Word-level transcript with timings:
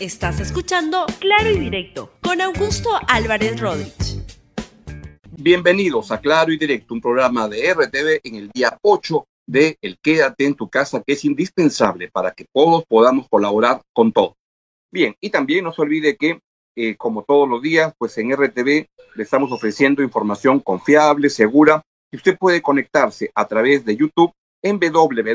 Estás 0.00 0.38
escuchando 0.38 1.06
Claro 1.18 1.50
y 1.50 1.58
Directo 1.58 2.12
con 2.22 2.40
Augusto 2.40 2.88
Álvarez 3.08 3.60
Rodríguez. 3.60 4.22
Bienvenidos 5.32 6.12
a 6.12 6.20
Claro 6.20 6.52
y 6.52 6.56
Directo, 6.56 6.94
un 6.94 7.00
programa 7.00 7.48
de 7.48 7.74
RTV 7.74 8.20
en 8.22 8.36
el 8.36 8.48
día 8.50 8.78
8 8.80 9.26
de 9.48 9.76
El 9.82 9.98
Quédate 9.98 10.46
en 10.46 10.54
tu 10.54 10.68
casa, 10.68 11.02
que 11.04 11.14
es 11.14 11.24
indispensable 11.24 12.08
para 12.12 12.30
que 12.30 12.46
todos 12.54 12.84
podamos 12.86 13.26
colaborar 13.28 13.82
con 13.92 14.12
todo. 14.12 14.36
Bien, 14.92 15.16
y 15.20 15.30
también 15.30 15.64
no 15.64 15.72
se 15.72 15.82
olvide 15.82 16.16
que, 16.16 16.38
eh, 16.76 16.94
como 16.94 17.24
todos 17.24 17.48
los 17.48 17.60
días, 17.60 17.92
pues 17.98 18.16
en 18.18 18.30
RTV 18.30 18.86
le 19.16 19.22
estamos 19.24 19.50
ofreciendo 19.50 20.04
información 20.04 20.60
confiable, 20.60 21.28
segura, 21.28 21.82
y 22.12 22.18
usted 22.18 22.38
puede 22.38 22.62
conectarse 22.62 23.32
a 23.34 23.48
través 23.48 23.84
de 23.84 23.96
YouTube 23.96 24.32
en 24.62 24.78
www.rtv.p. 24.78 25.28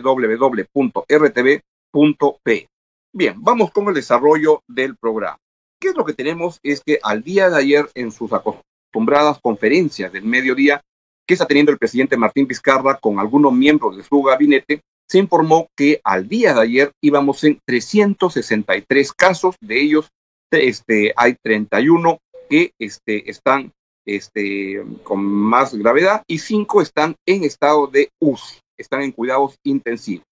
Bien, 3.15 3.35
vamos 3.37 3.69
con 3.69 3.87
el 3.87 3.93
desarrollo 3.93 4.63
del 4.67 4.97
programa. 4.97 5.37
¿Qué 5.79 5.89
es 5.89 5.95
lo 5.95 6.03
que 6.03 6.13
tenemos? 6.13 6.59
Es 6.63 6.81
que 6.83 6.97
al 7.03 7.21
día 7.21 7.47
de 7.47 7.57
ayer, 7.57 7.87
en 7.93 8.11
sus 8.11 8.33
acostumbradas 8.33 9.39
conferencias 9.39 10.11
del 10.11 10.23
mediodía 10.23 10.81
que 11.27 11.35
está 11.35 11.45
teniendo 11.45 11.71
el 11.71 11.77
presidente 11.77 12.17
Martín 12.17 12.47
Vizcarra 12.47 12.97
con 12.97 13.19
algunos 13.19 13.53
miembros 13.53 13.97
de 13.97 14.03
su 14.03 14.23
gabinete, 14.23 14.81
se 15.07 15.19
informó 15.19 15.67
que 15.77 16.01
al 16.03 16.27
día 16.27 16.55
de 16.55 16.61
ayer 16.61 16.91
íbamos 17.03 17.43
en 17.43 17.59
363 17.67 19.13
casos, 19.13 19.57
de 19.61 19.79
ellos 19.79 20.09
este, 20.51 21.13
hay 21.15 21.35
31 21.43 22.17
que 22.49 22.71
este, 22.79 23.29
están 23.29 23.71
este, 24.07 24.83
con 25.03 25.23
más 25.23 25.75
gravedad 25.75 26.23
y 26.27 26.39
5 26.39 26.81
están 26.81 27.15
en 27.27 27.43
estado 27.43 27.85
de 27.85 28.09
UCI, 28.19 28.59
están 28.75 29.03
en 29.03 29.11
cuidados 29.11 29.55
intensivos. 29.63 30.25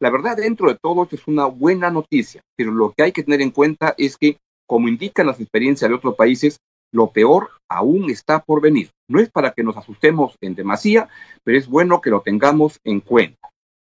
La 0.00 0.10
verdad, 0.10 0.36
dentro 0.36 0.68
de 0.68 0.78
todo 0.80 1.02
esto 1.02 1.16
es 1.16 1.26
una 1.26 1.46
buena 1.46 1.90
noticia, 1.90 2.42
pero 2.56 2.72
lo 2.72 2.92
que 2.92 3.02
hay 3.04 3.12
que 3.12 3.22
tener 3.22 3.40
en 3.40 3.50
cuenta 3.50 3.94
es 3.98 4.16
que, 4.16 4.38
como 4.66 4.88
indican 4.88 5.26
las 5.26 5.40
experiencias 5.40 5.88
de 5.88 5.94
otros 5.94 6.14
países, 6.14 6.58
lo 6.92 7.10
peor 7.12 7.50
aún 7.68 8.10
está 8.10 8.40
por 8.40 8.60
venir. 8.60 8.90
No 9.08 9.20
es 9.20 9.30
para 9.30 9.52
que 9.52 9.62
nos 9.62 9.76
asustemos 9.76 10.36
en 10.40 10.54
demasía, 10.54 11.08
pero 11.44 11.58
es 11.58 11.68
bueno 11.68 12.00
que 12.00 12.10
lo 12.10 12.22
tengamos 12.22 12.80
en 12.84 13.00
cuenta. 13.00 13.50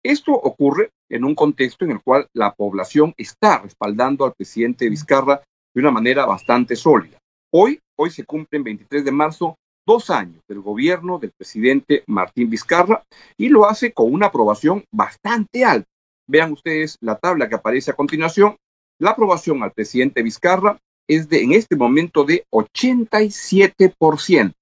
Esto 0.04 0.32
ocurre 0.32 0.90
en 1.08 1.24
un 1.24 1.34
contexto 1.34 1.84
en 1.84 1.92
el 1.92 2.02
cual 2.02 2.26
la 2.34 2.54
población 2.54 3.14
está 3.16 3.58
respaldando 3.58 4.24
al 4.24 4.34
presidente 4.34 4.88
Vizcarra 4.88 5.42
de 5.74 5.80
una 5.80 5.90
manera 5.90 6.26
bastante 6.26 6.74
sólida. 6.76 7.18
Hoy, 7.52 7.78
hoy 7.96 8.10
se 8.10 8.24
cumplen 8.24 8.64
23 8.64 9.04
de 9.04 9.12
marzo 9.12 9.56
dos 9.86 10.10
años 10.10 10.42
del 10.48 10.60
gobierno 10.60 11.18
del 11.18 11.32
presidente 11.32 12.02
Martín 12.06 12.50
Vizcarra 12.50 13.04
y 13.36 13.48
lo 13.48 13.66
hace 13.66 13.92
con 13.92 14.12
una 14.12 14.26
aprobación 14.26 14.84
bastante 14.90 15.64
alta. 15.64 15.88
Vean 16.26 16.52
ustedes 16.52 16.96
la 17.00 17.16
tabla 17.16 17.48
que 17.48 17.56
aparece 17.56 17.90
a 17.90 17.94
continuación. 17.94 18.56
La 18.98 19.10
aprobación 19.10 19.62
al 19.62 19.72
presidente 19.72 20.22
Vizcarra 20.22 20.78
es 21.08 21.28
de 21.28 21.42
en 21.42 21.52
este 21.52 21.76
momento 21.76 22.24
de 22.24 22.46
87%. 22.50 24.52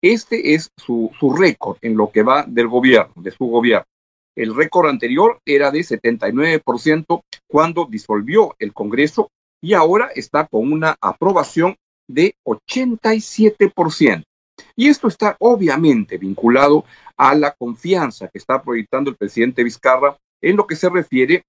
Este 0.00 0.54
es 0.54 0.70
su, 0.76 1.10
su 1.18 1.34
récord 1.34 1.78
en 1.82 1.96
lo 1.96 2.10
que 2.10 2.22
va 2.22 2.44
del 2.46 2.68
gobierno, 2.68 3.12
de 3.16 3.30
su 3.30 3.46
gobierno. 3.46 3.86
El 4.36 4.54
récord 4.54 4.88
anterior 4.88 5.40
era 5.44 5.72
de 5.72 5.80
79% 5.80 7.22
cuando 7.48 7.86
disolvió 7.86 8.54
el 8.60 8.72
Congreso 8.72 9.30
y 9.60 9.74
ahora 9.74 10.10
está 10.14 10.46
con 10.46 10.70
una 10.70 10.96
aprobación 11.00 11.74
de 12.06 12.36
87%. 12.46 14.22
Y 14.76 14.88
esto 14.88 15.08
está 15.08 15.36
obviamente 15.40 16.18
vinculado 16.18 16.84
a 17.16 17.34
la 17.34 17.52
confianza 17.52 18.28
que 18.28 18.38
está 18.38 18.62
proyectando 18.62 19.10
el 19.10 19.16
presidente 19.16 19.64
Vizcarra 19.64 20.16
en 20.40 20.56
lo 20.56 20.66
que 20.66 20.76
se 20.76 20.88
refiere 20.88 21.44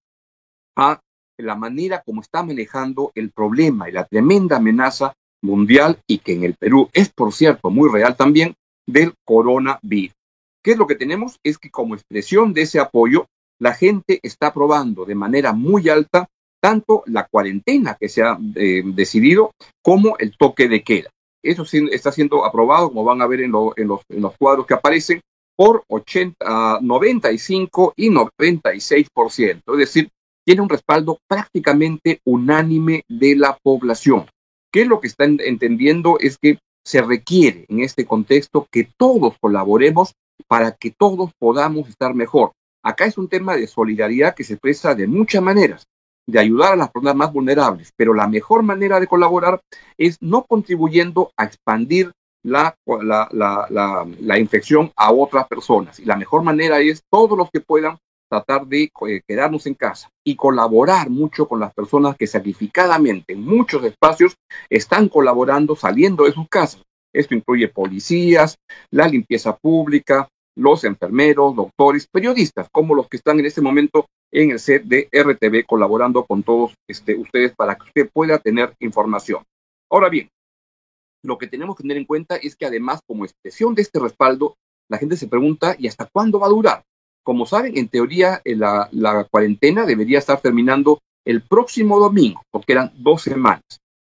a 0.75 0.99
la 1.37 1.55
manera 1.55 2.02
como 2.05 2.21
está 2.21 2.43
manejando 2.43 3.11
el 3.15 3.31
problema 3.31 3.89
y 3.89 3.93
la 3.93 4.05
tremenda 4.05 4.57
amenaza 4.57 5.13
mundial 5.41 5.99
y 6.07 6.19
que 6.19 6.33
en 6.33 6.43
el 6.43 6.55
Perú 6.55 6.89
es, 6.93 7.09
por 7.09 7.33
cierto, 7.33 7.69
muy 7.69 7.89
real 7.89 8.15
también, 8.15 8.55
del 8.85 9.13
coronavirus. 9.25 10.15
¿Qué 10.64 10.71
es 10.71 10.77
lo 10.77 10.87
que 10.87 10.95
tenemos? 10.95 11.39
Es 11.43 11.58
que 11.58 11.69
como 11.69 11.95
expresión 11.95 12.53
de 12.53 12.64
ese 12.64 12.80
apoyo, 12.80 13.27
la 13.59 13.73
gente 13.73 14.19
está 14.23 14.48
aprobando 14.48 15.05
de 15.05 15.15
manera 15.15 15.53
muy 15.53 15.87
alta 15.89 16.27
tanto 16.61 17.03
la 17.05 17.25
cuarentena 17.25 17.95
que 17.99 18.09
se 18.09 18.21
ha 18.21 18.37
eh, 18.55 18.83
decidido 18.86 19.52
como 19.81 20.17
el 20.17 20.36
toque 20.37 20.67
de 20.67 20.83
queda. 20.83 21.09
Eso 21.44 21.64
está 21.92 22.11
siendo 22.11 22.45
aprobado, 22.45 22.89
como 22.89 23.04
van 23.04 23.22
a 23.22 23.27
ver 23.27 23.42
en, 23.42 23.52
los, 23.52 23.73
en 23.77 24.22
los 24.22 24.38
cuadros 24.38 24.66
que 24.66 24.73
aparecen, 24.73 25.22
por 25.55 25.83
80, 25.88 26.80
95 26.82 27.94
y 27.98 28.10
96%. 28.10 29.61
Es 29.73 29.78
decir, 29.78 30.10
tiene 30.45 30.61
un 30.61 30.70
respaldo 30.70 31.20
prácticamente 31.28 32.22
unánime 32.23 33.04
de 33.10 33.36
la 33.36 33.58
población. 33.61 34.26
¿Qué 34.72 34.83
es 34.83 34.88
lo 34.88 35.02
que 35.02 35.08
están 35.08 35.38
entendiendo? 35.42 36.17
Es 36.20 36.38
que 36.38 36.60
se 36.86 37.02
requiere 37.02 37.66
en 37.67 37.82
este 37.82 38.05
contexto 38.05 38.67
que 38.72 38.88
todos 38.98 39.36
colaboremos 39.39 40.14
para 40.48 40.72
que 40.72 40.92
todos 40.92 41.32
podamos 41.38 41.89
estar 41.89 42.16
mejor. 42.16 42.54
Acá 42.82 43.05
es 43.05 43.17
un 43.17 43.28
tema 43.28 43.55
de 43.55 43.67
solidaridad 43.67 44.36
que 44.36 44.44
se 44.44 44.54
expresa 44.54 44.95
de 44.95 45.08
muchas 45.08 45.44
maneras, 45.44 45.88
de 46.32 46.40
ayudar 46.40 46.73
a 46.73 46.76
las 46.76 46.92
personas 46.92 47.16
más 47.16 47.34
vulnerables, 47.34 47.92
pero 47.95 48.14
la 48.14 48.28
mejor 48.28 48.62
manera 48.64 49.00
de 49.00 49.08
colaborar 49.08 49.62
es 49.98 50.17
no 50.22 50.44
contribuyendo 50.44 51.32
a 51.36 51.45
expandir 51.45 52.12
la, 52.44 52.76
la, 52.86 54.08
la, 54.20 54.40
infección 54.40 54.92
a 54.95 55.12
otras 55.12 55.48
personas. 55.48 56.00
Y 56.00 56.06
la 56.06 56.16
mejor 56.16 56.44
manera 56.44 56.80
es 56.80 57.02
todos 57.10 57.38
los 57.38 57.50
que 57.52 57.62
puedan 57.62 57.98
tratar 58.30 58.67
de 58.67 58.84
eh, 58.84 59.22
quedarnos 59.28 59.66
en 59.66 59.73
casa 59.73 60.10
y 60.23 60.36
colaborar 60.36 61.10
mucho 61.10 61.48
con 61.48 61.60
las 61.60 61.73
personas 61.73 62.16
que 62.16 62.28
sacrificadamente 62.28 63.34
en 63.34 63.44
muchos 63.44 63.84
espacios 63.84 64.36
están 64.70 65.10
colaborando 65.10 65.76
saliendo 65.76 66.26
de 66.26 66.32
sus 66.32 66.48
casas. 66.48 66.84
Esto 67.11 67.34
incluye 67.34 67.67
policías, 67.70 68.56
la 68.92 69.08
limpieza 69.08 69.58
pública, 69.58 70.30
los 70.56 70.84
enfermeros, 70.84 71.56
doctores, 71.56 72.08
periodistas, 72.08 72.67
como 72.72 72.94
los 72.94 73.08
que 73.08 73.17
están 73.17 73.40
en 73.40 73.48
este 73.48 73.61
momento 73.61 74.06
en 74.32 74.52
el 74.52 74.60
set 74.60 74.84
de 74.84 75.10
RTV 75.12 75.66
colaborando 75.66 76.26
con 76.26 76.44
todos 76.44 76.73
este, 76.88 77.16
ustedes 77.16 77.54
para 77.56 77.76
que 77.76 77.84
usted 77.84 78.10
pueda 78.12 78.38
tener 78.38 78.73
información. 78.80 79.44
Ahora 79.90 80.10
bien, 80.10 80.30
lo 81.23 81.38
que 81.38 81.48
tenemos 81.48 81.76
que 81.76 81.84
tener 81.84 81.98
en 81.98 82.06
cuenta 82.06 82.36
es 82.36 82.56
que 82.56 82.66
además, 82.66 83.02
como 83.06 83.26
expresión 83.26 83.76
de 83.76 83.82
este 83.82 84.00
respaldo, 84.00 84.56
la 84.90 84.98
gente 84.98 85.17
se 85.17 85.28
pregunta, 85.28 85.76
¿y 85.78 85.88
hasta 85.88 86.06
cuándo 86.06 86.40
va 86.40 86.48
a 86.48 86.52
durar? 86.52 86.84
Como 87.23 87.45
saben, 87.45 87.78
en 87.78 87.90
teoría, 87.90 88.42
eh, 88.45 88.56
la, 88.56 88.90
cuarentena 89.30 89.86
debería 89.86 90.20
estar 90.20 90.40
terminando 90.40 91.00
el 91.26 91.42
próximo 91.42 92.00
domingo, 92.00 92.42
porque 92.52 92.73
eran 92.73 92.92
dos 92.96 93.23
semanas. 93.23 93.64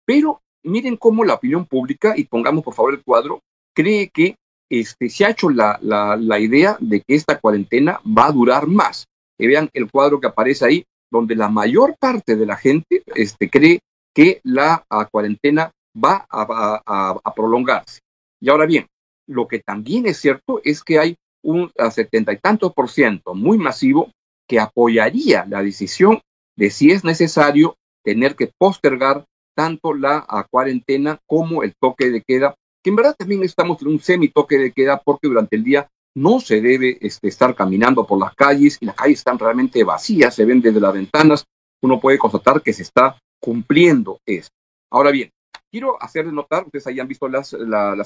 Pero 0.05 0.41
miren 0.63 0.97
cómo 0.97 1.23
la 1.23 1.35
opinión 1.35 1.65
pública, 1.65 2.13
y 2.17 2.25
pongamos 2.25 2.63
por 2.63 2.73
favor 2.73 2.93
el 2.93 3.03
cuadro, 3.03 3.39
cree 3.73 4.09
que 4.09 4.35
este, 4.69 5.09
se 5.09 5.25
ha 5.25 5.29
hecho 5.29 5.49
la 5.49 6.39
idea 6.39 6.77
de 6.79 6.99
que 6.99 7.15
esta 7.15 7.39
cuarentena 7.39 8.01
va 8.05 8.25
a 8.25 8.31
durar 8.31 8.67
más. 8.67 9.07
Y 9.37 9.47
vean 9.47 9.69
el 9.73 9.89
cuadro 9.89 10.19
que 10.19 10.27
aparece 10.27 10.65
ahí, 10.65 10.85
donde 11.11 11.35
la 11.35 11.49
mayor 11.49 11.95
parte 11.97 12.35
de 12.35 12.45
la 12.45 12.55
gente 12.55 13.03
este, 13.15 13.49
cree 13.49 13.79
que 14.13 14.41
la 14.43 14.85
cuarentena 15.11 15.71
va 15.95 16.25
a, 16.29 17.33
prolongarse. 17.35 17.99
Y 18.39 18.49
ahora 18.49 18.65
bien, 18.65 18.87
lo 19.27 19.47
que 19.47 19.59
también 19.59 20.05
es 20.05 20.17
cierto 20.17 20.61
es 20.63 20.83
que 20.83 20.99
hay 20.99 21.15
un 21.43 21.71
setenta 21.91 22.33
y 22.33 22.37
tantos 22.37 22.73
por 22.73 22.89
ciento 22.89 23.35
muy 23.35 23.57
masivo 23.57 24.11
que 24.47 24.59
apoyaría 24.59 25.45
la 25.47 25.61
decisión 25.61 26.21
de 26.55 26.69
si 26.69 26.91
es 26.91 27.03
necesario 27.03 27.75
tener 28.03 28.35
que 28.35 28.51
postergar 28.57 29.25
tanto 29.55 29.93
la 29.93 30.25
cuarentena 30.49 31.19
como 31.25 31.63
el 31.63 31.73
toque 31.79 32.09
de 32.09 32.21
queda, 32.21 32.55
que 32.83 32.89
en 32.89 32.95
verdad 32.95 33.15
también 33.17 33.43
estamos 33.43 33.81
en 33.81 33.89
un 33.89 33.99
semi 33.99 34.29
toque 34.29 34.57
de 34.57 34.71
queda 34.71 35.01
porque 35.03 35.27
durante 35.27 35.55
el 35.55 35.63
día 35.63 35.87
no 36.17 36.39
se 36.39 36.61
debe 36.61 36.97
este, 36.99 37.27
estar 37.27 37.53
caminando 37.53 38.07
por 38.07 38.19
las 38.19 38.33
calles 38.33 38.79
y 38.81 38.87
las 38.87 38.95
calles 38.95 39.19
están 39.19 39.37
realmente 39.37 39.83
vacías, 39.83 40.33
se 40.33 40.45
ven 40.45 40.61
desde 40.61 40.79
las 40.79 40.91
ventanas, 40.91 41.45
uno 41.83 41.99
puede 41.99 42.17
constatar 42.17 42.63
que 42.63 42.73
se 42.73 42.81
está 42.81 43.19
cumpliendo 43.39 44.19
esto. 44.25 44.51
Ahora 44.89 45.11
bien, 45.11 45.29
quiero 45.69 46.01
hacerles 46.01 46.33
notar, 46.33 46.65
ustedes 46.65 46.87
hayan 46.87 47.07
visto 47.07 47.27
las, 47.27 47.53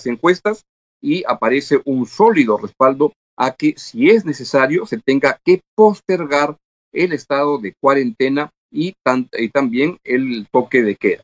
encuestas 0.05 0.65
y 1.01 1.23
aparece 1.25 1.79
un 1.85 2.05
sólido 2.05 2.57
respaldo 2.57 3.13
a 3.37 3.51
que 3.51 3.75
si 3.77 4.09
es 4.09 4.25
necesario 4.25 4.85
se 4.85 4.97
tenga 4.97 5.39
que 5.45 5.61
postergar 5.73 6.57
el 6.91 7.13
estado 7.13 7.59
de 7.59 7.75
cuarentena 7.79 8.51
y 8.69 8.93
también 9.53 9.99
el 10.03 10.49
toque 10.51 10.83
de 10.83 10.97
queda. 10.97 11.23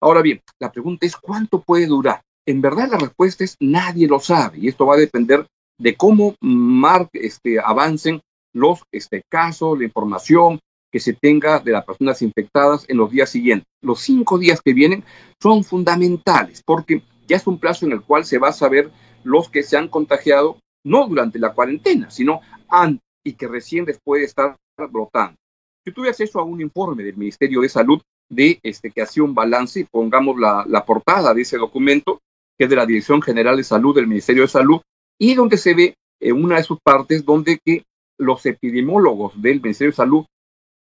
Ahora 0.00 0.22
bien, 0.22 0.40
la 0.60 0.70
pregunta 0.70 1.04
es 1.04 1.16
¿cuánto 1.16 1.62
puede 1.62 1.86
durar? 1.86 2.22
En 2.46 2.60
verdad 2.60 2.88
la 2.88 2.98
respuesta 2.98 3.42
es 3.42 3.56
nadie 3.58 4.06
lo 4.06 4.20
sabe 4.20 4.58
y 4.58 4.68
esto 4.68 4.86
va 4.86 4.94
a 4.94 4.98
depender 4.98 5.44
de 5.78 5.94
cómo 5.96 6.34
mar, 6.40 7.08
este, 7.12 7.58
avancen 7.60 8.20
los 8.52 8.82
este, 8.92 9.22
casos, 9.28 9.78
la 9.78 9.84
información, 9.84 10.58
que 10.90 11.00
se 11.00 11.12
tenga 11.12 11.60
de 11.60 11.72
las 11.72 11.84
personas 11.84 12.22
infectadas 12.22 12.84
en 12.88 12.96
los 12.96 13.10
días 13.10 13.30
siguientes. 13.30 13.66
Los 13.82 14.00
cinco 14.00 14.38
días 14.38 14.60
que 14.62 14.72
vienen 14.72 15.04
son 15.40 15.62
fundamentales 15.62 16.62
porque 16.64 17.02
ya 17.26 17.36
es 17.36 17.46
un 17.46 17.58
plazo 17.58 17.86
en 17.86 17.92
el 17.92 18.02
cual 18.02 18.24
se 18.24 18.38
va 18.38 18.48
a 18.48 18.52
saber 18.52 18.90
los 19.22 19.50
que 19.50 19.62
se 19.62 19.76
han 19.76 19.88
contagiado, 19.88 20.58
no 20.84 21.06
durante 21.06 21.38
la 21.38 21.52
cuarentena, 21.52 22.10
sino 22.10 22.40
antes 22.68 23.02
y 23.24 23.34
que 23.34 23.46
recién 23.46 23.84
después 23.84 24.20
de 24.20 24.26
estar 24.26 24.56
brotando. 24.90 25.36
Yo 25.84 25.92
tuve 25.92 26.08
acceso 26.08 26.40
a 26.40 26.44
un 26.44 26.60
informe 26.60 27.02
del 27.02 27.16
Ministerio 27.16 27.60
de 27.60 27.68
Salud 27.68 28.00
de 28.30 28.58
este, 28.62 28.90
que 28.90 29.02
hacía 29.02 29.22
un 29.22 29.34
balance, 29.34 29.86
pongamos 29.90 30.36
la 30.38 30.84
portada 30.86 31.34
de 31.34 31.42
ese 31.42 31.58
documento, 31.58 32.20
que 32.56 32.64
es 32.64 32.70
de 32.70 32.76
la 32.76 32.86
Dirección 32.86 33.20
General 33.20 33.56
de 33.56 33.64
Salud 33.64 33.94
del 33.94 34.06
Ministerio 34.06 34.42
de 34.42 34.48
Salud, 34.48 34.80
y 35.18 35.34
donde 35.34 35.56
se 35.56 35.74
ve 35.74 35.94
en 36.20 36.42
una 36.42 36.56
de 36.56 36.64
sus 36.64 36.78
partes 36.80 37.24
donde 37.24 37.58
que 37.64 37.84
los 38.18 38.44
epidemiólogos 38.46 39.40
del 39.40 39.60
Ministerio 39.60 39.92
de 39.92 39.96
Salud 39.96 40.24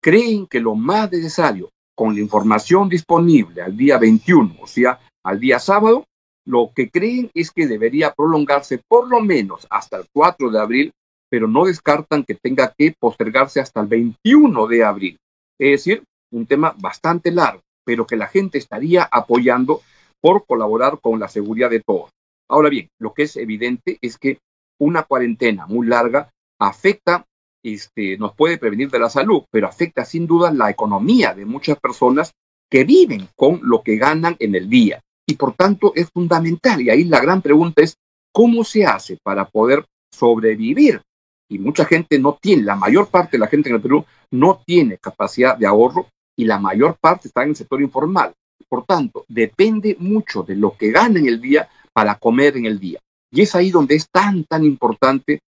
creen 0.01 0.47
que 0.47 0.59
lo 0.59 0.75
más 0.75 1.11
necesario, 1.11 1.69
con 1.95 2.15
la 2.15 2.21
información 2.21 2.89
disponible 2.89 3.61
al 3.61 3.77
día 3.77 3.97
21, 3.97 4.55
o 4.61 4.67
sea, 4.67 4.99
al 5.23 5.39
día 5.39 5.59
sábado, 5.59 6.05
lo 6.45 6.71
que 6.75 6.89
creen 6.89 7.29
es 7.33 7.51
que 7.51 7.67
debería 7.67 8.13
prolongarse 8.13 8.81
por 8.87 9.07
lo 9.07 9.21
menos 9.21 9.67
hasta 9.69 9.97
el 9.97 10.05
4 10.11 10.49
de 10.49 10.59
abril, 10.59 10.91
pero 11.29 11.47
no 11.47 11.65
descartan 11.65 12.23
que 12.23 12.35
tenga 12.35 12.73
que 12.75 12.93
postergarse 12.99 13.59
hasta 13.59 13.81
el 13.81 13.87
21 13.87 14.67
de 14.67 14.83
abril. 14.83 15.17
Es 15.59 15.85
decir, 15.85 16.03
un 16.31 16.47
tema 16.47 16.75
bastante 16.77 17.31
largo, 17.31 17.61
pero 17.85 18.07
que 18.07 18.15
la 18.15 18.27
gente 18.27 18.57
estaría 18.57 19.07
apoyando 19.11 19.81
por 20.19 20.45
colaborar 20.45 20.99
con 20.99 21.19
la 21.19 21.27
seguridad 21.27 21.69
de 21.69 21.81
todos. 21.81 22.09
Ahora 22.51 22.69
bien, 22.69 22.89
lo 22.99 23.13
que 23.13 23.23
es 23.23 23.37
evidente 23.37 23.97
es 24.01 24.17
que 24.17 24.39
una 24.77 25.03
cuarentena 25.03 25.65
muy 25.67 25.87
larga 25.87 26.29
afecta, 26.59 27.25
este, 27.63 28.17
nos 28.17 28.35
puede 28.35 28.57
prevenir 28.57 28.89
de 28.89 28.99
la 28.99 29.09
salud, 29.09 29.43
pero 29.49 29.67
afecta 29.67 30.03
sin 30.03 30.27
duda 30.27 30.51
la 30.51 30.69
economía 30.69 31.33
de 31.33 31.45
muchas 31.45 31.79
personas 31.79 32.33
que 32.69 32.83
viven 32.83 33.29
con 33.37 33.61
lo 33.63 33.81
que 33.81 33.95
ganan 33.95 34.35
en 34.39 34.55
el 34.55 34.69
día. 34.69 34.99
Y 35.25 35.35
por 35.35 35.53
tanto 35.53 35.93
es 35.95 36.09
fundamental. 36.09 36.81
Y 36.81 36.89
ahí 36.89 37.05
la 37.05 37.21
gran 37.21 37.41
pregunta 37.41 37.83
es, 37.83 37.95
¿cómo 38.33 38.65
se 38.65 38.85
hace 38.85 39.17
para 39.23 39.45
poder 39.45 39.85
sobrevivir? 40.11 41.01
Y 41.49 41.57
mucha 41.57 41.85
gente 41.85 42.19
no 42.19 42.37
tiene, 42.41 42.63
la 42.63 42.75
mayor 42.75 43.07
parte 43.07 43.37
de 43.37 43.39
la 43.39 43.47
gente 43.47 43.69
en 43.69 43.75
el 43.75 43.81
Perú 43.81 44.03
no 44.31 44.61
tiene 44.65 44.97
capacidad 44.97 45.57
de 45.57 45.67
ahorro 45.67 46.07
y 46.35 46.43
la 46.43 46.59
mayor 46.59 46.97
parte 46.99 47.29
está 47.29 47.43
en 47.43 47.49
el 47.49 47.55
sector 47.55 47.81
informal. 47.81 48.33
Por 48.67 48.85
tanto, 48.85 49.25
depende 49.29 49.95
mucho 49.99 50.43
de 50.43 50.55
lo 50.55 50.75
que 50.77 50.91
gana 50.91 51.19
en 51.19 51.27
el 51.27 51.39
día 51.39 51.69
para 51.93 52.15
comer 52.15 52.57
en 52.57 52.65
el 52.65 52.79
día. 52.79 52.99
Y 53.31 53.41
es 53.41 53.55
ahí 53.55 53.71
donde 53.71 53.95
es 53.95 54.07
tan, 54.09 54.43
tan 54.45 54.63
importante 54.63 55.39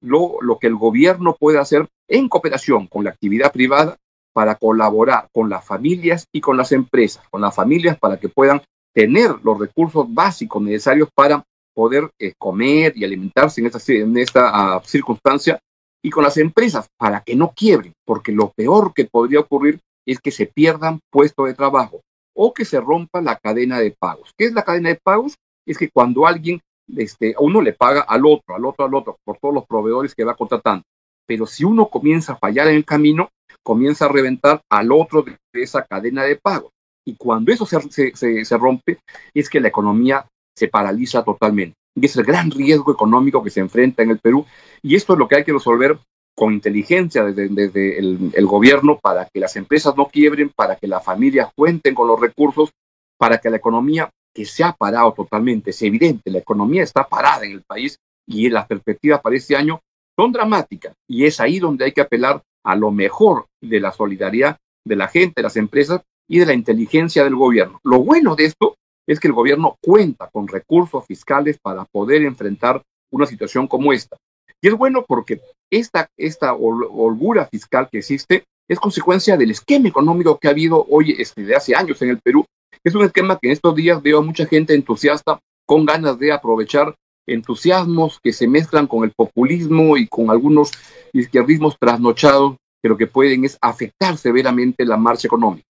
lo, 0.00 0.36
lo 0.40 0.58
que 0.58 0.66
el 0.66 0.76
gobierno 0.76 1.36
puede 1.38 1.58
hacer 1.58 1.88
en 2.08 2.28
cooperación 2.28 2.86
con 2.86 3.04
la 3.04 3.10
actividad 3.10 3.52
privada 3.52 3.96
para 4.34 4.56
colaborar 4.56 5.28
con 5.32 5.48
las 5.48 5.64
familias 5.64 6.26
y 6.32 6.40
con 6.40 6.56
las 6.56 6.72
empresas, 6.72 7.26
con 7.30 7.40
las 7.40 7.54
familias 7.54 7.98
para 7.98 8.18
que 8.18 8.28
puedan 8.28 8.62
tener 8.92 9.36
los 9.42 9.58
recursos 9.58 10.06
básicos 10.12 10.62
necesarios 10.62 11.08
para 11.14 11.44
poder 11.74 12.10
eh, 12.18 12.32
comer 12.38 12.92
y 12.96 13.04
alimentarse 13.04 13.60
en 13.60 13.66
esta, 13.66 13.92
en 13.92 14.16
esta 14.16 14.76
uh, 14.76 14.80
circunstancia 14.84 15.58
y 16.02 16.10
con 16.10 16.22
las 16.22 16.36
empresas 16.36 16.86
para 16.96 17.22
que 17.22 17.34
no 17.34 17.52
quiebren, 17.54 17.92
porque 18.04 18.32
lo 18.32 18.50
peor 18.50 18.92
que 18.94 19.06
podría 19.06 19.40
ocurrir 19.40 19.80
es 20.06 20.20
que 20.20 20.30
se 20.30 20.46
pierdan 20.46 21.00
puestos 21.10 21.46
de 21.46 21.54
trabajo 21.54 22.02
o 22.36 22.52
que 22.52 22.64
se 22.64 22.80
rompa 22.80 23.20
la 23.20 23.36
cadena 23.36 23.78
de 23.80 23.92
pagos. 23.98 24.30
¿Qué 24.36 24.46
es 24.46 24.52
la 24.52 24.62
cadena 24.62 24.90
de 24.90 25.00
pagos? 25.02 25.34
Es 25.66 25.78
que 25.78 25.90
cuando 25.90 26.26
alguien, 26.26 26.60
este, 26.96 27.34
uno 27.38 27.60
le 27.60 27.72
paga 27.72 28.02
al 28.02 28.26
otro, 28.26 28.54
al 28.54 28.64
otro, 28.64 28.84
al 28.84 28.94
otro, 28.94 29.16
por 29.24 29.38
todos 29.38 29.54
los 29.54 29.66
proveedores 29.66 30.14
que 30.14 30.24
va 30.24 30.34
contratando. 30.34 30.84
Pero 31.26 31.46
si 31.46 31.64
uno 31.64 31.88
comienza 31.88 32.34
a 32.34 32.36
fallar 32.36 32.68
en 32.68 32.76
el 32.76 32.84
camino, 32.84 33.30
comienza 33.62 34.04
a 34.04 34.08
reventar 34.08 34.60
al 34.70 34.92
otro 34.92 35.22
de 35.22 35.36
esa 35.54 35.84
cadena 35.84 36.24
de 36.24 36.36
pagos. 36.36 36.70
Y 37.06 37.16
cuando 37.16 37.52
eso 37.52 37.66
se, 37.66 38.14
se, 38.14 38.44
se 38.44 38.58
rompe, 38.58 38.98
es 39.34 39.48
que 39.48 39.60
la 39.60 39.68
economía 39.68 40.26
se 40.56 40.68
paraliza 40.68 41.24
totalmente. 41.24 41.76
Y 41.94 42.06
es 42.06 42.16
el 42.16 42.24
gran 42.24 42.50
riesgo 42.50 42.92
económico 42.92 43.42
que 43.42 43.50
se 43.50 43.60
enfrenta 43.60 44.02
en 44.02 44.10
el 44.10 44.18
Perú. 44.18 44.46
Y 44.82 44.94
esto 44.94 45.12
es 45.12 45.18
lo 45.18 45.28
que 45.28 45.36
hay 45.36 45.44
que 45.44 45.52
resolver 45.52 45.98
con 46.34 46.52
inteligencia 46.52 47.24
desde, 47.24 47.48
desde 47.48 47.98
el, 47.98 48.32
el, 48.34 48.46
gobierno 48.46 48.98
para 49.00 49.26
que 49.26 49.38
las 49.38 49.54
empresas 49.54 49.96
no 49.96 50.06
quiebren, 50.06 50.50
para 50.50 50.76
que 50.76 50.88
las 50.88 51.04
familias 51.04 51.50
cuenten 51.54 51.94
con 51.94 52.08
los 52.08 52.20
recursos, 52.20 52.70
para 53.16 53.38
que 53.38 53.50
la 53.50 53.58
economía 53.58 54.10
que 54.34 54.44
se 54.44 54.64
ha 54.64 54.72
parado 54.72 55.12
totalmente, 55.12 55.70
es 55.70 55.80
evidente, 55.82 56.30
la 56.30 56.38
economía 56.38 56.82
está 56.82 57.06
parada 57.08 57.44
en 57.44 57.52
el 57.52 57.62
país 57.62 57.98
y 58.26 58.48
las 58.50 58.66
perspectivas 58.66 59.20
para 59.20 59.36
este 59.36 59.56
año 59.56 59.80
son 60.16 60.32
dramáticas 60.32 60.94
y 61.08 61.24
es 61.24 61.40
ahí 61.40 61.58
donde 61.58 61.84
hay 61.84 61.92
que 61.92 62.00
apelar 62.00 62.42
a 62.64 62.76
lo 62.76 62.90
mejor 62.90 63.46
de 63.60 63.80
la 63.80 63.92
solidaridad 63.92 64.58
de 64.84 64.96
la 64.96 65.08
gente, 65.08 65.34
de 65.36 65.42
las 65.42 65.56
empresas 65.56 66.02
y 66.28 66.38
de 66.38 66.46
la 66.46 66.54
inteligencia 66.54 67.24
del 67.24 67.36
gobierno. 67.36 67.80
Lo 67.84 68.00
bueno 68.00 68.34
de 68.34 68.46
esto 68.46 68.76
es 69.06 69.20
que 69.20 69.28
el 69.28 69.34
gobierno 69.34 69.76
cuenta 69.82 70.28
con 70.32 70.48
recursos 70.48 71.04
fiscales 71.06 71.58
para 71.60 71.84
poder 71.84 72.22
enfrentar 72.22 72.82
una 73.10 73.26
situación 73.26 73.66
como 73.66 73.92
esta. 73.92 74.16
Y 74.60 74.68
es 74.68 74.74
bueno 74.74 75.04
porque 75.06 75.42
esta, 75.70 76.08
esta 76.16 76.54
holgura 76.54 77.46
fiscal 77.46 77.88
que 77.90 77.98
existe 77.98 78.44
es 78.68 78.80
consecuencia 78.80 79.36
del 79.36 79.50
esquema 79.50 79.88
económico 79.88 80.38
que 80.38 80.48
ha 80.48 80.52
habido 80.52 80.86
hoy 80.88 81.14
este, 81.18 81.42
de 81.42 81.54
hace 81.54 81.74
años 81.74 82.00
en 82.00 82.10
el 82.10 82.20
Perú. 82.20 82.46
Es 82.82 82.94
un 82.94 83.04
esquema 83.04 83.38
que 83.38 83.48
en 83.48 83.52
estos 83.52 83.74
días 83.74 84.02
veo 84.02 84.18
a 84.18 84.22
mucha 84.22 84.46
gente 84.46 84.74
entusiasta 84.74 85.40
con 85.66 85.84
ganas 85.84 86.18
de 86.18 86.32
aprovechar 86.32 86.94
entusiasmos 87.26 88.20
que 88.20 88.32
se 88.32 88.48
mezclan 88.48 88.86
con 88.86 89.04
el 89.04 89.12
populismo 89.12 89.96
y 89.96 90.06
con 90.06 90.30
algunos 90.30 90.72
izquierdismos 91.12 91.78
trasnochados 91.78 92.56
que 92.82 92.88
lo 92.88 92.96
que 92.96 93.06
pueden 93.06 93.44
es 93.44 93.56
afectar 93.60 94.16
severamente 94.18 94.84
la 94.84 94.96
marcha 94.96 95.26
económica. 95.26 95.66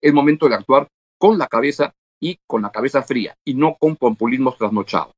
Es 0.00 0.12
momento 0.12 0.48
de 0.48 0.54
actuar 0.54 0.88
con 1.18 1.38
la 1.38 1.46
cabeza 1.48 1.92
y 2.20 2.38
con 2.46 2.62
la 2.62 2.70
cabeza 2.70 3.02
fría 3.02 3.34
y 3.44 3.54
no 3.54 3.76
con 3.80 3.96
populismos 3.96 4.56
trasnochados. 4.56 5.12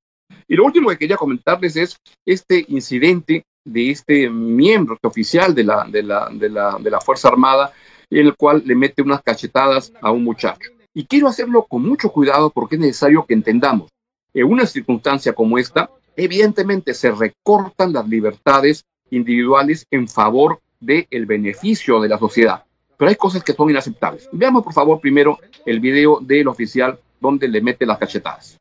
Y 0.48 0.56
lo 0.56 0.64
último 0.64 0.88
que 0.88 0.98
quería 0.98 1.16
comentarles 1.16 1.76
es 1.76 1.96
este 2.24 2.64
incidente 2.68 3.44
de 3.64 3.90
este 3.90 4.28
miembro 4.30 4.98
oficial 5.02 5.54
de 5.54 5.64
la, 5.64 5.84
de 5.84 6.02
la, 6.02 6.28
de 6.30 6.48
la, 6.48 6.78
de 6.78 6.90
la 6.90 7.00
Fuerza 7.00 7.28
Armada, 7.28 7.72
en 8.10 8.26
el 8.26 8.36
cual 8.36 8.62
le 8.64 8.74
mete 8.74 9.02
unas 9.02 9.22
cachetadas 9.22 9.92
a 10.00 10.10
un 10.10 10.24
muchacho. 10.24 10.70
Y 10.94 11.06
quiero 11.06 11.26
hacerlo 11.26 11.64
con 11.64 11.82
mucho 11.82 12.10
cuidado 12.10 12.50
porque 12.50 12.76
es 12.76 12.80
necesario 12.80 13.26
que 13.26 13.34
entendamos. 13.34 13.90
En 14.32 14.46
una 14.46 14.64
circunstancia 14.64 15.32
como 15.32 15.58
esta, 15.58 15.90
evidentemente 16.16 16.94
se 16.94 17.10
recortan 17.10 17.92
las 17.92 18.08
libertades 18.08 18.84
individuales 19.10 19.86
en 19.90 20.06
favor 20.06 20.60
del 20.78 21.06
el 21.10 21.26
beneficio 21.26 22.00
de 22.00 22.08
la 22.08 22.18
sociedad. 22.18 22.64
Pero 22.96 23.08
hay 23.08 23.16
cosas 23.16 23.42
que 23.42 23.52
son 23.52 23.70
inaceptables. 23.70 24.28
Veamos, 24.30 24.62
por 24.62 24.72
favor, 24.72 25.00
primero 25.00 25.38
el 25.66 25.80
video 25.80 26.20
del 26.20 26.46
oficial 26.46 26.98
donde 27.20 27.48
le 27.48 27.60
mete 27.60 27.84
las 27.86 27.98
cachetadas. 27.98 28.56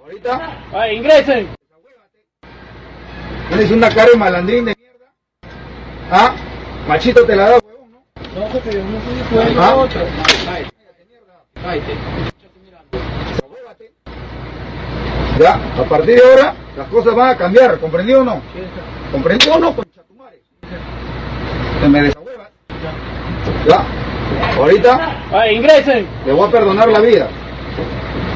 Ahorita. 0.00 0.68
¡Ay, 0.72 0.98
ingresen! 0.98 1.48
Tienes 3.48 3.70
una 3.70 3.92
cara 3.92 4.10
de 4.10 4.16
malandrín 4.16 4.64
de 4.66 4.74
mierda. 4.78 5.12
¿Ah? 6.10 6.34
Machito 6.88 7.26
te 7.26 7.36
la 7.36 7.50
da, 7.50 7.61
¿Ah? 9.56 9.88
Ya, 15.38 15.54
a 15.54 15.84
partir 15.88 16.16
de 16.16 16.22
ahora 16.22 16.54
las 16.76 16.88
cosas 16.88 17.14
van 17.14 17.30
a 17.30 17.36
cambiar, 17.36 17.78
¿comprendió 17.78 18.20
o 18.20 18.24
no? 18.24 18.42
¿Comprendió 19.10 19.54
o 19.54 19.58
no? 19.58 19.74
Te 21.80 21.88
me 21.88 22.02
desahuevas. 22.02 22.50
Ya. 23.66 23.86
Ahorita. 24.58 25.16
¡Ay, 25.32 25.56
ingresen! 25.56 26.06
Le 26.26 26.32
voy 26.32 26.46
a 26.46 26.50
perdonar 26.50 26.88
la 26.88 27.00
vida. 27.00 27.28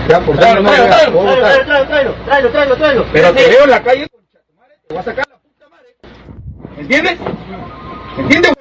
Ya, 0.08 0.20
por 0.20 0.40
favor, 0.40 0.62
no 0.62 0.70
tráelo, 0.70 2.14
tráelo, 2.24 2.50
tráelo, 2.50 2.76
tráelo. 2.76 3.06
Pero 3.12 3.34
te 3.34 3.48
veo 3.48 3.64
en 3.64 3.70
la 3.70 3.82
calle, 3.82 4.06
te 4.06 4.94
voy 4.94 4.98
a 4.98 5.02
sacar 5.02 5.26
la 5.28 5.36
puta 5.36 5.68
madre. 5.68 5.94
¿Me 6.76 6.82
entiendes? 6.82 7.18
¿Me 8.16 8.22
entiendes, 8.22 8.52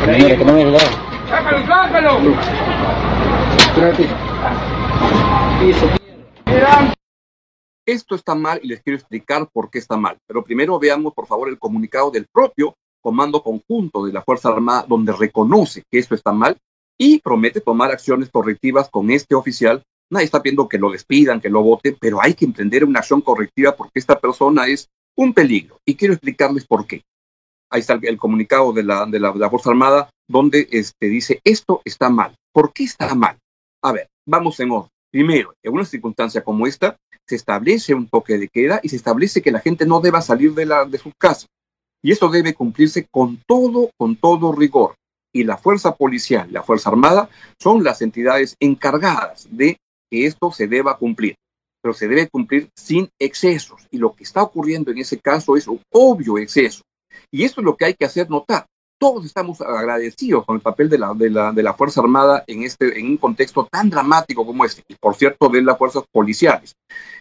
huevón? 0.00 0.16
Mire, 0.16 0.38
que 0.38 0.44
no 0.44 0.52
me 0.52 0.64
lo 0.64 0.78
¡Sácalo, 0.78 1.66
sácalo! 1.66 2.40
Espérate. 3.58 4.08
Esto 7.86 8.14
está 8.16 8.34
mal 8.34 8.58
y 8.62 8.68
les 8.68 8.80
quiero 8.82 8.96
explicar 8.96 9.48
por 9.52 9.70
qué 9.70 9.78
está 9.78 9.96
mal. 9.96 10.18
Pero 10.26 10.42
primero 10.42 10.78
veamos, 10.78 11.14
por 11.14 11.26
favor, 11.26 11.48
el 11.48 11.58
comunicado 11.58 12.10
del 12.10 12.26
propio 12.26 12.74
Comando 13.00 13.42
Conjunto 13.42 14.04
de 14.04 14.12
la 14.12 14.22
Fuerza 14.22 14.48
Armada, 14.48 14.84
donde 14.88 15.12
reconoce 15.12 15.82
que 15.90 15.98
esto 15.98 16.14
está 16.14 16.32
mal 16.32 16.56
y 16.98 17.20
promete 17.20 17.60
tomar 17.60 17.90
acciones 17.90 18.30
correctivas 18.30 18.88
con 18.90 19.10
este 19.10 19.34
oficial. 19.34 19.82
Nadie 20.10 20.24
está 20.24 20.40
viendo 20.40 20.68
que 20.68 20.78
lo 20.78 20.90
despidan, 20.90 21.40
que 21.40 21.48
lo 21.48 21.62
voten, 21.62 21.96
pero 22.00 22.20
hay 22.20 22.34
que 22.34 22.44
emprender 22.44 22.84
una 22.84 23.00
acción 23.00 23.20
correctiva 23.20 23.76
porque 23.76 24.00
esta 24.00 24.18
persona 24.18 24.66
es 24.66 24.88
un 25.16 25.32
peligro. 25.32 25.78
Y 25.84 25.94
quiero 25.94 26.14
explicarles 26.14 26.66
por 26.66 26.86
qué. 26.86 27.02
Ahí 27.70 27.80
está 27.80 27.98
el, 28.00 28.16
comunicado 28.16 28.72
de 28.72 28.84
la, 28.84 29.06
de, 29.06 29.18
la, 29.18 29.50
Fuerza 29.50 29.70
Armada 29.70 30.10
donde 30.28 30.68
este, 30.70 31.08
dice, 31.08 31.40
esto 31.44 31.82
está 31.84 32.10
mal. 32.10 32.34
¿Por 32.52 32.72
qué 32.72 32.84
está 32.84 33.14
mal? 33.14 33.38
A 33.82 33.92
ver, 33.92 34.08
vamos 34.26 34.58
en 34.60 34.70
orden. 34.70 34.90
Primero, 35.10 35.54
en 35.62 35.72
una 35.72 35.84
circunstancia 35.84 36.42
como 36.42 36.66
esta, 36.66 36.96
se 37.26 37.36
establece 37.36 37.94
un 37.94 38.08
toque 38.08 38.38
de 38.38 38.48
queda 38.48 38.80
y 38.82 38.88
se 38.88 38.96
establece 38.96 39.42
que 39.42 39.50
la 39.50 39.60
gente 39.60 39.86
no 39.86 40.00
deba 40.00 40.20
salir 40.20 40.54
de, 40.54 40.66
la, 40.66 40.84
de 40.84 40.98
sus 40.98 41.12
casas. 41.18 41.48
Y 42.02 42.12
eso 42.12 42.28
debe 42.28 42.54
cumplirse 42.54 43.06
con 43.10 43.42
todo, 43.46 43.90
con 43.96 44.16
todo 44.16 44.52
rigor. 44.52 44.94
Y 45.32 45.44
la 45.44 45.56
fuerza 45.56 45.96
policial, 45.96 46.52
la 46.52 46.62
fuerza 46.62 46.90
armada, 46.90 47.28
son 47.60 47.82
las 47.82 48.00
entidades 48.00 48.56
encargadas 48.60 49.48
de 49.50 49.76
que 50.10 50.26
esto 50.26 50.52
se 50.52 50.68
deba 50.68 50.98
cumplir. 50.98 51.34
Pero 51.82 51.94
se 51.94 52.08
debe 52.08 52.28
cumplir 52.28 52.68
sin 52.76 53.08
excesos. 53.18 53.86
Y 53.90 53.98
lo 53.98 54.14
que 54.14 54.24
está 54.24 54.42
ocurriendo 54.42 54.90
en 54.90 54.98
ese 54.98 55.18
caso 55.18 55.56
es 55.56 55.66
un 55.66 55.80
obvio 55.92 56.38
exceso. 56.38 56.82
Y 57.30 57.44
esto 57.44 57.60
es 57.60 57.64
lo 57.64 57.76
que 57.76 57.86
hay 57.86 57.94
que 57.94 58.04
hacer 58.04 58.30
notar. 58.30 58.66
todos 58.98 59.26
estamos 59.26 59.60
agradecidos 59.60 60.46
con 60.46 60.56
el 60.56 60.62
papel 60.62 60.88
de 60.88 60.98
la, 60.98 61.12
de 61.12 61.28
la, 61.28 61.52
de 61.52 61.62
la 61.62 61.74
Fuerza 61.74 62.00
Armada 62.00 62.44
en, 62.46 62.62
este, 62.62 62.98
en 62.98 63.06
un 63.06 63.16
contexto 63.18 63.68
tan 63.70 63.90
dramático 63.90 64.46
como 64.46 64.64
este, 64.64 64.82
y 64.88 64.94
por 64.94 65.14
cierto 65.14 65.48
de 65.48 65.60
las 65.60 65.76
fuerzas 65.76 66.04
policiales. 66.10 66.74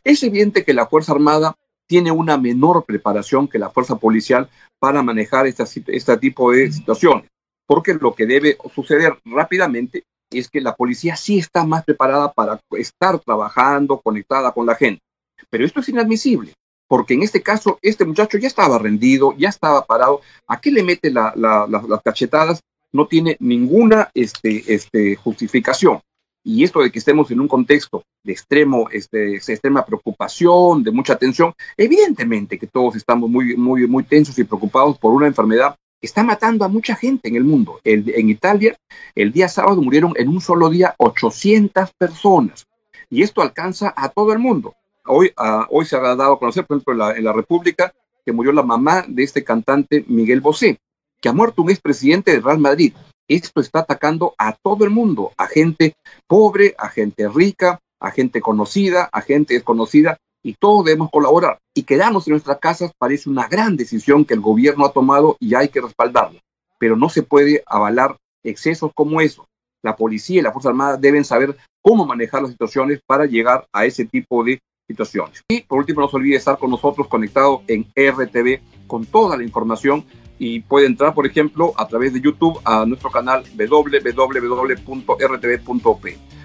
Es 0.04 0.24
evidente 0.24 0.64
que 0.64 0.74
la 0.74 0.88
Fuerza 0.88 1.12
Armada 1.12 1.56
tiene 1.88 2.12
una 2.12 2.38
menor 2.38 2.86
preparación 2.86 3.48
que 3.48 3.60
la 3.60 3.70
fuerza 3.70 3.98
policial 3.98 4.50
para 4.80 5.04
manejar 5.04 5.48
esta, 5.48 5.66
este 5.88 6.18
tipo 6.18 6.52
de 6.52 6.72
situaciones, 6.72 7.30
porque 7.68 7.94
lo 7.94 8.14
que 8.14 8.26
debe 8.26 8.58
suceder 8.74 9.20
rápidamente 9.26 10.04
es 10.32 10.50
que 10.50 10.62
la 10.62 10.76
policía 10.76 11.16
sí 11.16 11.38
está 11.38 11.66
más 11.66 11.84
preparada 11.84 12.32
para 12.32 12.60
estar 12.72 13.20
trabajando, 13.20 14.00
conectada 14.02 14.52
con 14.52 14.66
la 14.66 14.76
gente. 14.76 15.02
Pero 15.50 15.66
esto 15.66 15.80
es 15.80 15.90
inadmisible, 15.90 16.54
porque 16.88 17.14
en 17.14 17.24
este 17.24 17.42
caso 17.42 17.80
este 17.82 18.06
muchacho 18.06 18.38
ya 18.38 18.48
estaba 18.48 18.78
rendido, 18.78 19.36
ya 19.38 19.50
estaba 19.50 19.86
parado. 19.86 20.22
¿A 20.48 20.60
qué 20.60 20.72
le 20.72 20.84
mete 20.84 21.12
las 21.12 22.02
cachetadas? 22.04 22.62
No 22.92 23.08
tiene 23.08 23.38
ninguna 23.40 24.10
este, 24.14 24.74
este, 24.74 25.16
justificación. 25.16 26.02
Y 26.44 26.64
esto 26.64 26.82
de 26.82 26.92
que 26.92 27.00
estemos 27.00 27.32
en 27.32 27.40
un 27.40 27.48
contexto 27.48 28.04
de 28.24 28.32
extremo, 28.32 28.88
este, 28.92 29.36
extrema 29.36 29.84
preocupación, 29.84 30.84
de 30.84 30.92
mucha 30.92 31.16
tensión, 31.16 31.54
evidentemente 31.76 32.60
que 32.60 32.68
todos 32.68 32.96
estamos 32.96 33.30
muy, 33.30 33.58
muy, 33.58 33.88
muy 33.88 34.04
tensos 34.04 34.38
y 34.38 34.44
preocupados 34.44 35.00
por 35.00 35.12
una 35.12 35.26
enfermedad 35.26 35.76
que 36.00 36.06
está 36.06 36.24
matando 36.24 36.64
a 36.64 36.68
mucha 36.68 36.96
gente 36.96 37.30
en 37.30 37.36
el 37.36 37.44
mundo. 37.44 37.80
en 37.84 38.30
Italia, 38.30 38.78
el 39.16 39.32
día 39.32 39.48
sábado 39.48 39.82
murieron 39.82 40.14
en 40.18 40.28
un 40.28 40.40
solo 40.40 40.70
día 40.70 40.94
800 41.00 41.92
personas. 41.98 42.68
Y 43.10 43.24
esto 43.24 43.42
alcanza 43.42 43.94
a 43.96 44.10
todo 44.10 44.32
el 44.32 44.40
mundo. 44.40 44.76
Hoy, 45.06 45.32
uh, 45.38 45.66
hoy 45.70 45.86
se 45.86 45.96
ha 45.96 46.00
dado 46.00 46.34
a 46.34 46.40
conocer, 46.40 46.66
por 46.66 46.78
ejemplo, 46.78 46.94
en 46.94 47.00
la, 47.00 47.12
en 47.18 47.24
la 47.24 47.34
República, 47.34 47.94
que 48.26 48.32
murió 48.32 48.52
la 48.52 48.64
mamá 48.64 49.06
de 49.08 49.24
este 49.24 49.44
cantante 49.44 50.04
Miguel 50.08 50.42
Bosé, 50.42 50.80
que 51.22 51.30
ha 51.30 51.34
muerto 51.34 51.62
un 51.62 51.70
expresidente 51.70 52.32
de 52.32 52.40
Real 52.40 52.60
Madrid 52.60 52.94
esto 53.28 53.60
está 53.60 53.80
atacando 53.80 54.36
a 54.38 54.54
todo 54.54 54.86
el 54.86 54.92
mundo, 54.92 55.32
a 55.38 55.48
gente 55.48 55.96
pobre, 56.28 56.76
a 56.78 56.90
gente 56.90 57.28
rica, 57.28 57.80
a 58.00 58.12
gente 58.12 58.42
conocida, 58.42 59.10
a 59.12 59.22
gente 59.22 59.56
desconocida, 59.56 60.18
y 60.44 60.54
todos 60.54 60.86
debemos 60.86 61.10
colaborar. 61.10 61.60
Y 61.74 61.84
quedarnos 61.84 62.28
en 62.28 62.32
nuestras 62.32 62.60
casas 62.60 62.92
parece 62.98 63.30
una 63.30 63.48
gran 63.48 63.78
decisión 63.78 64.26
que 64.26 64.36
el 64.36 64.42
gobierno 64.42 64.86
ha 64.86 64.94
tomado 64.94 65.38
y 65.40 65.56
hay 65.56 65.70
que 65.70 65.82
respaldarla. 65.82 66.40
Pero 66.78 66.96
no 66.96 67.10
se 67.10 67.24
puede 67.24 67.64
avalar 67.66 68.18
excesos 68.44 68.92
como 68.94 69.22
eso. 69.22 69.48
La 69.82 69.96
policía 69.96 70.40
y 70.40 70.44
la 70.44 70.52
Fuerza 70.52 70.70
Armada 70.70 70.98
deben 70.98 71.26
saber 71.26 71.58
cómo 71.82 72.06
manejar 72.06 72.44
las 72.44 72.52
situaciones 72.52 73.00
para 73.08 73.26
llegar 73.26 73.66
a 73.74 73.86
ese 73.86 74.06
tipo 74.06 74.44
de 74.44 74.60
situaciones. 74.88 75.44
Y 75.50 75.62
por 75.62 75.80
último, 75.80 76.02
no 76.02 76.10
se 76.10 76.18
olvide 76.18 76.36
estar 76.36 76.58
con 76.58 76.70
nosotros 76.72 77.08
conectado 77.08 77.64
en 77.68 77.86
RTV 77.96 78.60
con 78.88 79.06
toda 79.06 79.38
la 79.38 79.44
información 79.44 80.06
y 80.38 80.60
puede 80.62 80.88
entrar, 80.88 81.14
por 81.14 81.26
ejemplo, 81.26 81.74
a 81.78 81.88
través 81.88 82.14
de 82.14 82.22
YouTube 82.22 82.60
a 82.66 82.86
nuestro 82.86 83.10
canal 83.10 83.44
www.rtv.op. 83.56 84.86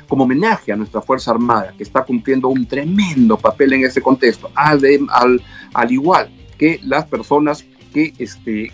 Como 0.09 0.25
homenaje 0.25 0.73
a 0.73 0.77
nuestra 0.77 1.03
Fuerza 1.03 1.31
Armada, 1.33 1.75
que 1.77 1.83
está 1.83 2.03
cumpliendo 2.05 2.49
un 2.49 2.67
tremendo 2.67 3.37
papel 3.37 3.75
en 3.75 3.85
ese 3.85 4.01
contexto, 4.03 4.51
al, 4.55 4.81
al, 5.11 5.43
al 5.73 5.93
igual 5.93 6.31
que 6.59 6.81
las 6.83 7.07
personas 7.07 7.65
que, 7.93 8.13
este, 8.19 8.73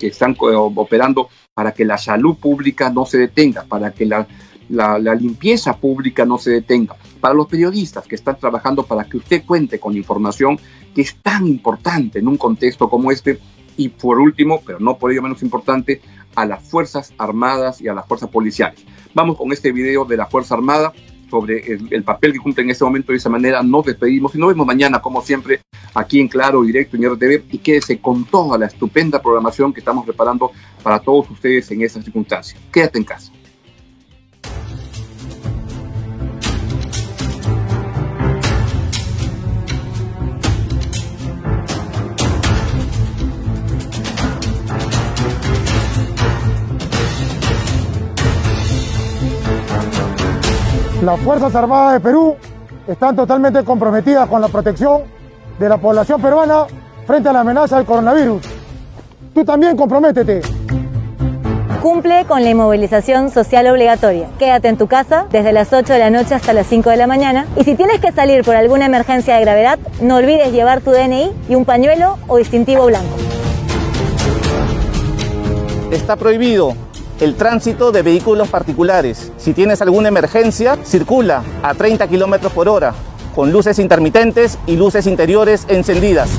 están 0.00 0.36
operando 0.38 1.28
para 1.54 1.72
que 1.72 1.84
la 1.84 1.98
salud 1.98 2.36
pública 2.36 2.90
no 2.90 3.06
se 3.06 3.18
detenga, 3.18 3.64
para 3.64 3.92
que 3.92 4.06
la, 4.06 4.26
limpieza 5.14 5.76
pública 5.76 6.24
no 6.24 6.38
se 6.38 6.50
detenga, 6.50 6.96
para 7.24 7.32
los 7.32 7.46
periodistas 7.46 8.06
que 8.06 8.16
están 8.16 8.38
trabajando 8.38 8.82
para 8.82 9.04
que 9.04 9.16
usted 9.16 9.44
cuente 9.46 9.80
con 9.80 9.96
información 9.96 10.58
que 10.94 11.00
es 11.00 11.16
tan 11.22 11.46
importante 11.46 12.18
en 12.18 12.28
un 12.28 12.36
contexto 12.36 12.90
como 12.90 13.10
este 13.10 13.38
y 13.78 13.88
por 13.88 14.18
último, 14.18 14.60
pero 14.60 14.78
no 14.78 14.98
por 14.98 15.10
ello 15.10 15.22
menos 15.22 15.42
importante, 15.42 16.02
a 16.34 16.44
las 16.44 16.62
Fuerzas 16.68 17.14
Armadas 17.16 17.80
y 17.80 17.88
a 17.88 17.94
las 17.94 18.06
Fuerzas 18.06 18.28
Policiales. 18.28 18.84
Vamos 19.14 19.38
con 19.38 19.50
este 19.52 19.72
video 19.72 20.04
de 20.04 20.18
la 20.18 20.26
Fuerza 20.26 20.54
Armada 20.54 20.92
sobre 21.30 21.64
el, 21.66 22.02
papel 22.02 22.34
que 22.34 22.40
cumple 22.40 22.64
en 22.64 22.70
este 22.72 22.84
momento. 22.84 23.12
De 23.12 23.16
esa 23.16 23.30
manera 23.30 23.62
nos 23.62 23.86
despedimos 23.86 24.34
y 24.34 24.38
nos 24.38 24.50
vemos 24.50 24.66
mañana, 24.66 25.00
como 25.00 25.22
siempre, 25.22 25.62
aquí 25.94 26.20
en 26.20 26.28
Claro, 26.28 26.60
Directo 26.62 26.98
en 26.98 27.10
RTV. 27.10 27.44
Y 27.52 27.56
quédese 27.56 28.02
con 28.02 28.26
toda 28.26 28.58
la 28.58 28.66
estupenda 28.66 29.22
programación 29.22 29.72
que 29.72 29.80
estamos 29.80 30.04
preparando 30.04 30.50
para 30.82 30.98
todos 30.98 31.30
ustedes 31.30 31.70
en 31.70 31.80
estas 31.80 32.04
circunstancias. 32.04 32.60
Quédate 32.70 32.98
en 32.98 33.04
casa. 33.04 33.32
Las 51.14 51.22
Fuerzas 51.22 51.54
Armadas 51.54 51.92
de 51.92 52.00
Perú 52.00 52.34
están 52.88 53.14
totalmente 53.14 53.62
comprometidas 53.62 54.28
con 54.28 54.40
la 54.40 54.48
protección 54.48 55.02
de 55.60 55.68
la 55.68 55.78
población 55.78 56.20
peruana 56.20 56.64
frente 57.06 57.28
a 57.28 57.32
la 57.32 57.38
amenaza 57.38 57.76
del 57.76 57.86
coronavirus. 57.86 58.42
Tú 59.32 59.44
también 59.44 59.76
comprométete. 59.76 60.42
Cumple 61.80 62.24
con 62.24 62.42
la 62.42 62.50
inmovilización 62.50 63.30
social 63.30 63.68
obligatoria. 63.68 64.26
Quédate 64.40 64.66
en 64.66 64.76
tu 64.76 64.88
casa 64.88 65.26
desde 65.30 65.52
las 65.52 65.72
8 65.72 65.92
de 65.92 65.98
la 66.00 66.10
noche 66.10 66.34
hasta 66.34 66.52
las 66.52 66.66
5 66.66 66.90
de 66.90 66.96
la 66.96 67.06
mañana. 67.06 67.46
Y 67.54 67.62
si 67.62 67.76
tienes 67.76 68.00
que 68.00 68.10
salir 68.10 68.42
por 68.42 68.56
alguna 68.56 68.86
emergencia 68.86 69.36
de 69.36 69.40
gravedad, 69.42 69.78
no 70.00 70.16
olvides 70.16 70.50
llevar 70.50 70.80
tu 70.80 70.90
DNI 70.90 71.30
y 71.48 71.54
un 71.54 71.64
pañuelo 71.64 72.18
o 72.26 72.38
distintivo 72.38 72.86
blanco. 72.86 73.14
Está 75.92 76.16
prohibido 76.16 76.74
el 77.20 77.34
tránsito 77.36 77.92
de 77.92 78.02
vehículos 78.02 78.48
particulares. 78.48 79.32
Si 79.36 79.52
tienes 79.52 79.80
alguna 79.82 80.08
emergencia, 80.08 80.78
circula 80.84 81.42
a 81.62 81.74
30 81.74 82.08
kilómetros 82.08 82.52
por 82.52 82.68
hora, 82.68 82.94
con 83.34 83.52
luces 83.52 83.78
intermitentes 83.78 84.58
y 84.66 84.76
luces 84.76 85.06
interiores 85.06 85.66
encendidas. 85.68 86.30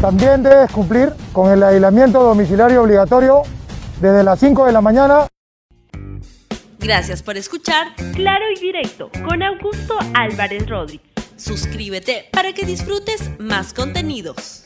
También 0.00 0.42
debes 0.42 0.70
cumplir 0.70 1.12
con 1.32 1.52
el 1.52 1.62
aislamiento 1.62 2.22
domiciliario 2.22 2.82
obligatorio 2.82 3.42
desde 4.00 4.22
las 4.22 4.40
5 4.40 4.66
de 4.66 4.72
la 4.72 4.80
mañana. 4.80 5.26
Gracias 6.78 7.22
por 7.22 7.36
escuchar 7.36 7.88
Claro 8.14 8.44
y 8.56 8.58
Directo 8.58 9.10
con 9.28 9.42
Augusto 9.42 9.98
Álvarez 10.14 10.66
Rodríguez. 10.66 11.06
Suscríbete 11.36 12.26
para 12.32 12.52
que 12.54 12.64
disfrutes 12.64 13.30
más 13.38 13.74
contenidos. 13.74 14.62